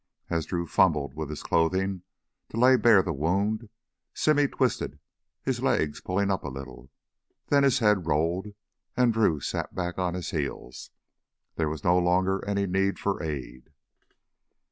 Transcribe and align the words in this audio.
As 0.31 0.47
Drew 0.47 0.65
fumbled 0.65 1.13
with 1.13 1.29
his 1.29 1.43
clothing 1.43 2.01
to 2.49 2.57
lay 2.57 2.75
bare 2.75 3.03
the 3.03 3.13
wound, 3.13 3.69
Simmy 4.15 4.47
twisted, 4.47 4.97
his 5.43 5.61
legs 5.61 6.01
pulling 6.01 6.31
up 6.31 6.43
a 6.43 6.49
little. 6.49 6.89
Then 7.49 7.61
his 7.61 7.77
head 7.77 8.07
rolled, 8.07 8.47
and 8.97 9.13
Drew 9.13 9.39
sat 9.41 9.75
back 9.75 9.99
on 9.99 10.15
his 10.15 10.31
heels. 10.31 10.89
There 11.55 11.69
was 11.69 11.83
no 11.83 11.99
longer 11.99 12.43
any 12.47 12.65
need 12.65 12.97
for 12.97 13.21
aid. 13.21 13.69